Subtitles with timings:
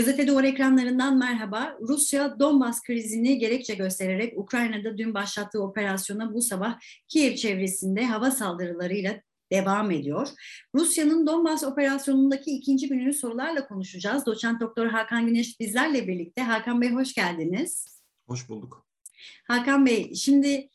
[0.00, 1.76] Gazete Duvar ekranlarından merhaba.
[1.80, 9.20] Rusya Donbas krizini gerekçe göstererek Ukrayna'da dün başlattığı operasyona bu sabah Kiev çevresinde hava saldırılarıyla
[9.52, 10.28] devam ediyor.
[10.74, 14.26] Rusya'nın Donbas operasyonundaki ikinci gününü sorularla konuşacağız.
[14.26, 16.42] Doçent Doktor Hakan Güneş bizlerle birlikte.
[16.42, 18.00] Hakan Bey hoş geldiniz.
[18.26, 18.86] Hoş bulduk.
[19.44, 20.68] Hakan Bey şimdi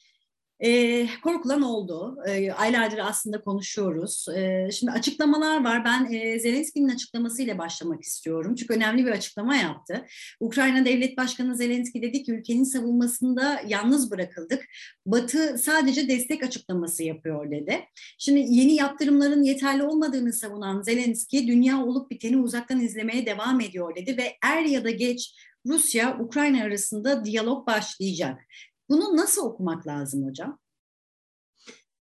[0.59, 2.17] e, korkulan oldu.
[2.27, 4.27] E, aylardır aslında konuşuyoruz.
[4.35, 5.85] E, şimdi açıklamalar var.
[5.85, 8.55] Ben e, Zelenski'nin açıklamasıyla başlamak istiyorum.
[8.55, 10.05] Çünkü önemli bir açıklama yaptı.
[10.39, 14.65] Ukrayna Devlet Başkanı Zelenski dedi ki ülkenin savunmasında yalnız bırakıldık.
[15.05, 17.79] Batı sadece destek açıklaması yapıyor dedi.
[18.17, 24.17] Şimdi yeni yaptırımların yeterli olmadığını savunan Zelenski dünya olup biteni uzaktan izlemeye devam ediyor dedi
[24.17, 28.39] ve er ya da geç Rusya Ukrayna arasında diyalog başlayacak.
[28.89, 30.59] Bunu nasıl okumak lazım hocam?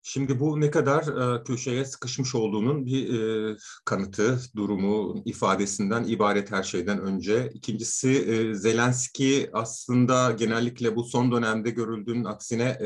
[0.02, 6.62] Şimdi bu ne kadar e, köşeye sıkışmış olduğunun bir e, kanıtı, durumu, ifadesinden ibaret her
[6.62, 7.50] şeyden önce.
[7.54, 12.78] İkincisi e, Zelenski aslında genellikle bu son dönemde görüldüğünün aksine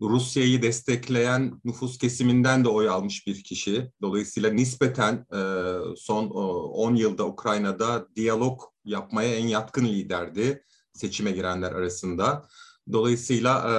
[0.00, 3.92] Rusya'yı destekleyen nüfus kesiminden de oy almış bir kişi.
[4.02, 5.26] Dolayısıyla nispeten
[5.96, 12.48] son 10 yılda Ukrayna'da diyalog yapmaya en yatkın liderdi seçime girenler arasında.
[12.92, 13.74] Dolayısıyla e,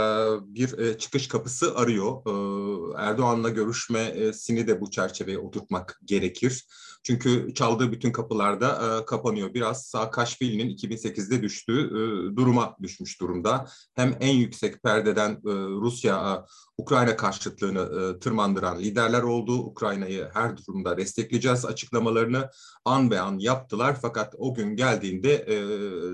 [0.55, 2.21] bir e, çıkış kapısı arıyor.
[2.25, 6.65] E, Erdoğan'la görüşmesini de bu çerçeveye oturtmak gerekir.
[7.03, 9.53] Çünkü çaldığı bütün kapılarda e, kapanıyor.
[9.53, 13.65] Biraz Saakashvili'nin 2008'de düştüğü e, duruma düşmüş durumda.
[13.93, 15.41] Hem en yüksek perdeden
[15.81, 16.45] Rusya,
[16.81, 19.57] Ukrayna karşıtlığını e, tırmandıran liderler oldu.
[19.57, 22.49] Ukrayna'yı her durumda destekleyeceğiz açıklamalarını
[22.85, 23.97] an be an yaptılar.
[24.01, 25.55] Fakat o gün geldiğinde e,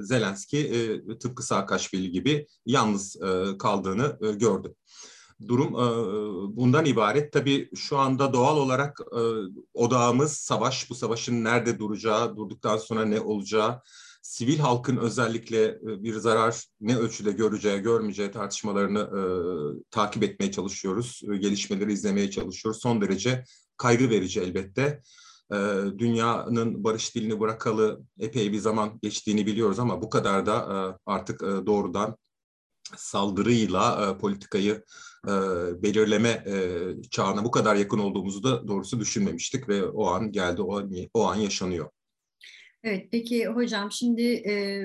[0.01, 4.73] Zelenski e, tıpkı Saakashvili gibi yalnız e, kaldığını e, gördü
[5.47, 5.87] durum e,
[6.57, 7.33] bundan ibaret.
[7.33, 9.21] Tabii şu anda doğal olarak e,
[9.73, 13.81] odağımız savaş, bu savaşın nerede duracağı, durduktan sonra ne olacağı,
[14.22, 19.22] sivil halkın özellikle e, bir zarar ne ölçüde göreceği, görmeyeceği tartışmalarını e,
[19.92, 21.22] takip etmeye çalışıyoruz.
[21.33, 22.82] E, gelişmeleri izlemeye çalışıyoruz.
[22.82, 23.44] Son derece
[23.78, 25.02] kaygı verici elbette.
[25.54, 25.58] E,
[25.98, 31.42] dünyanın barış dilini bırakalı epey bir zaman geçtiğini biliyoruz ama bu kadar da e, artık
[31.42, 32.17] e, doğrudan
[32.95, 34.84] saldırıyla e, politikayı
[35.28, 35.32] e,
[35.84, 40.84] belirleme e, çağına bu kadar yakın olduğumuzu da doğrusu düşünmemiştik ve o an geldi, o
[41.14, 41.89] o an yaşanıyor.
[42.87, 44.83] Evet, peki hocam şimdi e,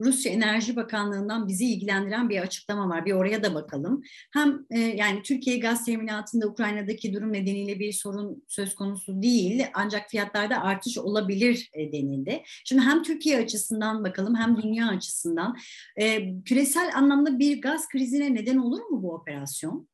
[0.00, 3.06] Rusya Enerji Bakanlığı'ndan bizi ilgilendiren bir açıklama var.
[3.06, 4.02] Bir oraya da bakalım.
[4.32, 9.66] Hem e, yani Türkiye gaz teminatında Ukrayna'daki durum nedeniyle bir sorun söz konusu değil.
[9.74, 12.42] Ancak fiyatlarda artış olabilir e, denildi.
[12.64, 15.56] Şimdi hem Türkiye açısından bakalım hem dünya açısından
[15.96, 19.88] e, küresel anlamda bir gaz krizine neden olur mu bu operasyon?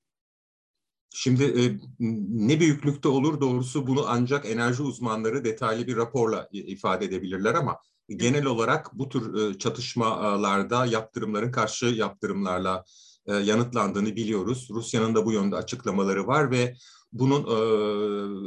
[1.14, 1.62] Şimdi e,
[2.28, 7.78] ne büyüklükte olur doğrusu bunu ancak enerji uzmanları detaylı bir raporla ifade edebilirler ama
[8.08, 12.84] genel olarak bu tür e, çatışmalarda yaptırımların karşı yaptırımlarla
[13.26, 14.68] e, yanıtlandığını biliyoruz.
[14.70, 16.74] Rusya'nın da bu yönde açıklamaları var ve
[17.12, 17.54] bunun e,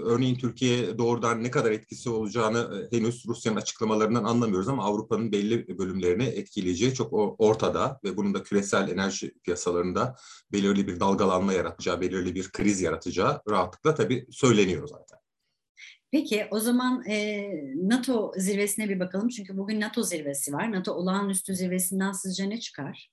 [0.03, 6.23] örneğin Türkiye doğrudan ne kadar etkisi olacağını henüz Rusya'nın açıklamalarından anlamıyoruz ama Avrupa'nın belli bölümlerini
[6.23, 7.09] etkileyeceği çok
[7.41, 10.15] ortada ve bunun da küresel enerji piyasalarında
[10.51, 15.19] belirli bir dalgalanma yaratacağı, belirli bir kriz yaratacağı rahatlıkla tabii söyleniyor zaten.
[16.11, 19.29] Peki o zaman e, NATO zirvesine bir bakalım.
[19.29, 20.71] Çünkü bugün NATO zirvesi var.
[20.71, 23.11] NATO olağanüstü zirvesinden sizce ne çıkar?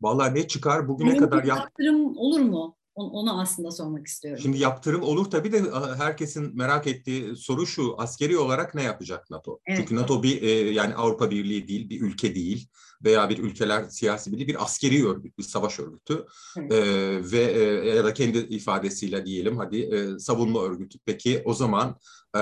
[0.00, 0.88] Vallahi ne çıkar?
[0.88, 1.58] Bugüne yani kadar yap...
[1.58, 2.76] yaptırım olur mu?
[3.04, 4.42] Onu aslında sormak istiyorum.
[4.42, 5.62] Şimdi yaptırım olur tabii de
[5.96, 7.94] herkesin merak ettiği soru şu.
[7.98, 9.60] Askeri olarak ne yapacak NATO?
[9.66, 9.78] Evet.
[9.78, 12.68] Çünkü NATO bir e, yani Avrupa Birliği değil, bir ülke değil
[13.04, 16.72] veya bir ülkeler siyasi birliği bir askeri örgüt, bir savaş örgütü evet.
[16.72, 20.98] e, ve e, ya da kendi ifadesiyle diyelim hadi e, savunma örgütü.
[21.06, 21.96] Peki o zaman
[22.36, 22.40] e,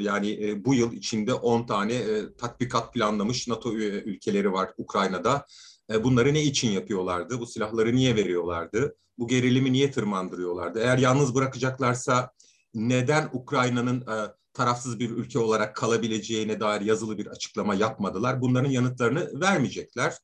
[0.00, 5.46] yani e, bu yıl içinde 10 tane e, tatbikat planlamış NATO ülkeleri var Ukrayna'da.
[5.90, 7.40] E, bunları ne için yapıyorlardı?
[7.40, 8.96] Bu silahları niye veriyorlardı?
[9.18, 10.80] Bu gerilimi niye tırmandırıyorlardı?
[10.80, 12.30] Eğer yalnız bırakacaklarsa
[12.74, 14.16] neden Ukrayna'nın e,
[14.52, 18.40] tarafsız bir ülke olarak kalabileceğine dair yazılı bir açıklama yapmadılar?
[18.40, 20.14] Bunların yanıtlarını vermeyecekler.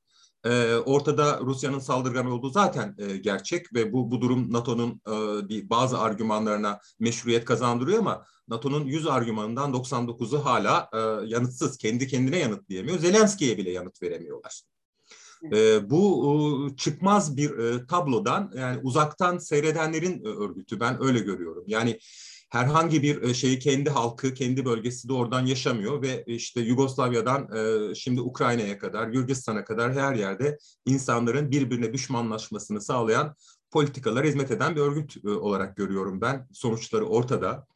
[0.44, 5.00] E, ortada Rusya'nın saldırgan olduğu zaten gerçek ve bu bu durum NATO'nun
[5.70, 10.90] bazı argümanlarına meşruiyet kazandırıyor ama NATO'nun 100 argümanından 99'u hala
[11.26, 12.98] yanıtsız, kendi kendine yanıtlayamıyor.
[12.98, 14.62] Zelenski'ye bile yanıt veremiyorlar.
[15.52, 21.64] E, bu çıkmaz bir e, tablodan yani uzaktan seyredenlerin e, örgütü ben öyle görüyorum.
[21.66, 21.98] Yani
[22.50, 27.48] herhangi bir e, şeyi kendi halkı, kendi bölgesi de oradan yaşamıyor ve işte Yugoslavya'dan
[27.94, 33.34] şimdi Ukrayna'ya kadar, Gürcistan'a kadar her yerde insanların birbirine düşmanlaşmasını sağlayan
[33.70, 36.48] politikalar hizmet eden bir örgüt olarak görüyorum ben.
[36.52, 37.66] Sonuçları ortada.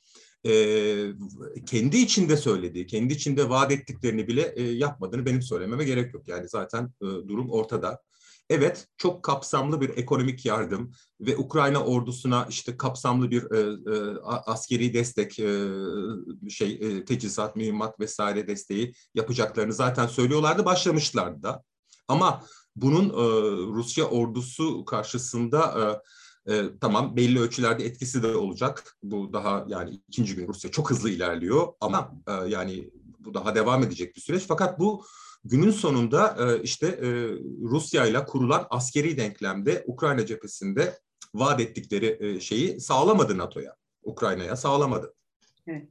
[1.66, 6.28] Kendi içinde söylediği, kendi içinde vaat ettiklerini bile yapmadığını benim söylememe gerek yok.
[6.28, 8.00] Yani zaten durum ortada.
[8.50, 13.58] Evet, çok kapsamlı bir ekonomik yardım ve Ukrayna ordusuna işte kapsamlı bir e,
[13.96, 15.68] e, askeri destek, e,
[16.50, 21.62] şey e, teçhizat, mühimmat vesaire desteği yapacaklarını zaten söylüyorlardı, başlamışlardı da.
[22.08, 22.44] Ama
[22.76, 23.12] bunun e,
[23.74, 25.84] Rusya ordusu karşısında e,
[26.48, 28.96] e, tamam belli ölçülerde etkisi de olacak.
[29.02, 33.82] Bu daha yani ikinci gün Rusya çok hızlı ilerliyor ama e, yani bu daha devam
[33.82, 34.42] edecek bir süreç.
[34.48, 35.04] Fakat bu
[35.44, 37.08] günün sonunda e, işte e,
[37.62, 40.98] Rusya ile kurulan askeri denklemde Ukrayna cephesinde
[41.34, 45.14] vaat ettikleri e, şeyi sağlamadı NATO'ya, Ukrayna'ya sağlamadı.
[45.66, 45.88] Evet.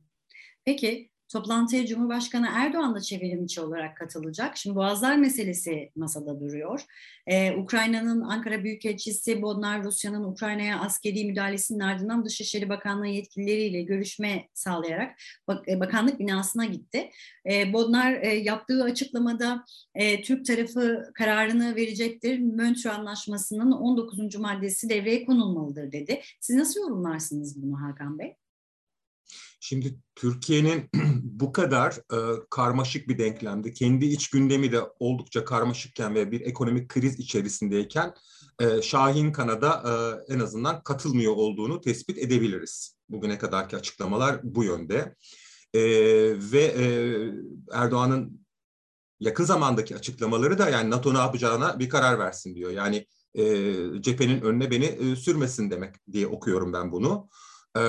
[0.66, 4.58] Peki Toplantıya Cumhurbaşkanı Erdoğan da çevrimiçi olarak katılacak.
[4.58, 6.86] Şimdi Boğazlar meselesi masada duruyor.
[7.28, 15.16] Ee, Ukrayna'nın Ankara Büyükelçisi Bodnar Rusya'nın Ukrayna'ya askeri müdahalesinin ardından Dışişleri Bakanlığı yetkilileriyle görüşme sağlayarak
[15.48, 17.10] bak, e, bakanlık binasına gitti.
[17.50, 22.40] Ee, Bodnar e, yaptığı açıklamada e, Türk tarafı kararını verecektir.
[22.40, 24.36] Montreux Anlaşması'nın 19.
[24.36, 26.22] maddesi devreye konulmalıdır dedi.
[26.42, 28.36] Siz nasıl yorumlarsınız bunu Hakan Bey?
[29.60, 30.90] Şimdi Türkiye'nin
[31.24, 32.18] bu kadar e,
[32.50, 38.14] karmaşık bir denklemde, kendi iç gündemi de oldukça karmaşıkken ve bir ekonomik kriz içerisindeyken
[38.60, 39.84] e, Şahin Kanada
[40.30, 42.98] e, en azından katılmıyor olduğunu tespit edebiliriz.
[43.10, 45.16] Bugüne kadarki açıklamalar bu yönde.
[45.74, 45.82] E,
[46.52, 46.86] ve e,
[47.72, 48.46] Erdoğan'ın
[49.20, 52.72] yakın zamandaki açıklamaları da yani NATO ne yapacağına bir karar versin diyor.
[52.72, 53.44] Yani e,
[54.02, 57.30] cephenin önüne beni e, sürmesin demek diye okuyorum ben bunu.
[57.76, 57.82] E,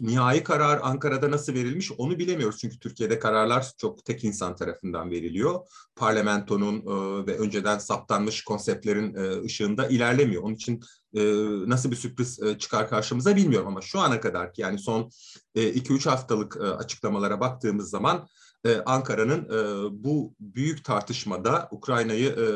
[0.00, 2.58] nihai karar Ankara'da nasıl verilmiş onu bilemiyoruz.
[2.60, 5.60] Çünkü Türkiye'de kararlar çok tek insan tarafından veriliyor.
[5.96, 10.42] Parlamentonun e, ve önceden saptanmış konseptlerin e, ışığında ilerlemiyor.
[10.42, 10.82] Onun için
[11.14, 11.22] e,
[11.68, 15.10] nasıl bir sürpriz e, çıkar karşımıza bilmiyorum ama şu ana kadar yani son
[15.56, 18.28] 2-3 e, haftalık e, açıklamalara baktığımız zaman
[18.64, 22.46] e, Ankara'nın e, bu büyük tartışmada Ukrayna'yı e,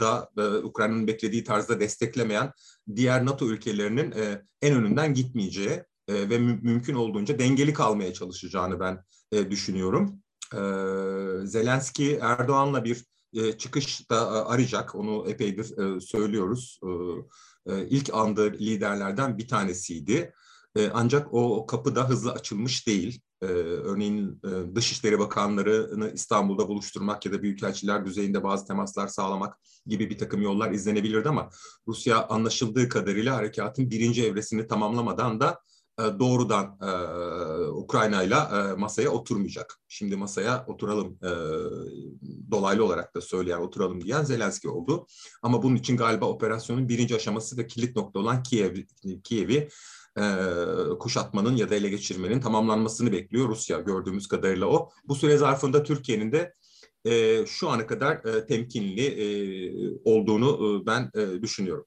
[0.00, 0.30] da
[0.62, 2.52] Ukrayna'nın beklediği tarzda desteklemeyen
[2.96, 4.14] diğer NATO ülkelerinin
[4.62, 9.04] en önünden gitmeyeceği ve mü- mümkün olduğunca dengeli kalmaya çalışacağını ben
[9.50, 10.22] düşünüyorum.
[10.54, 10.60] E,
[11.46, 13.04] Zelenski Erdoğan'la bir
[13.58, 14.94] çıkış da arayacak.
[14.94, 16.80] Onu epeydir e, söylüyoruz.
[16.82, 16.88] E,
[17.68, 20.32] e, ilk andı liderlerden bir tanesiydi.
[20.78, 23.20] E, ancak o kapı da hızlı açılmış değil.
[23.42, 30.10] Ee, örneğin e, Dışişleri Bakanlarını İstanbul'da buluşturmak ya da büyükelçiler düzeyinde bazı temaslar sağlamak gibi
[30.10, 31.50] bir takım yollar izlenebilirdi ama
[31.88, 35.60] Rusya anlaşıldığı kadarıyla harekatın birinci evresini tamamlamadan da
[35.98, 36.90] e, doğrudan e,
[37.68, 38.36] Ukrayna ile
[38.76, 39.78] masaya oturmayacak.
[39.88, 41.18] Şimdi masaya oturalım
[42.50, 45.06] dolaylı olarak da söyleyen oturalım diyen Zelenski oldu.
[45.42, 48.76] Ama bunun için galiba operasyonun birinci aşaması ve kilit nokta olan Kiev,
[49.24, 49.68] Kiev'i
[50.18, 54.90] e, kuşatmanın ya da ele geçirmenin tamamlanmasını bekliyor Rusya gördüğümüz kadarıyla o.
[55.04, 56.54] Bu süre zarfında Türkiye'nin de
[57.04, 59.26] e, şu ana kadar e, temkinli e,
[60.04, 61.86] olduğunu e, ben e, düşünüyorum.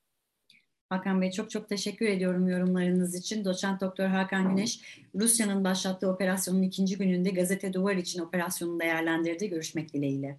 [0.90, 3.46] Hakan Bey çok çok teşekkür ediyorum yorumlarınız için.
[3.46, 9.50] Doçent Doktor Hakan Güneş, Rusya'nın başlattığı operasyonun ikinci gününde gazete Duvar için operasyonu değerlendirdi.
[9.50, 10.38] Görüşmek dileğiyle.